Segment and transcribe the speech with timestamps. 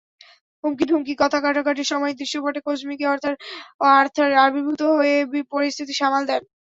[0.63, 3.05] হুমকি-ধমকি, কথা-কাটাকাটির সময়ই দৃশ্যপটে কোচ মিকি
[3.93, 5.15] আর্থার আবির্ভূত হয়ে
[5.53, 6.41] পরিস্থিতি সামাল দেন।